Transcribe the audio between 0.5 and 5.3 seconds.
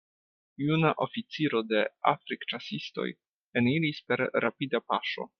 Juna oficiro de Afrikĉasistoj eniris per rapida paŝo.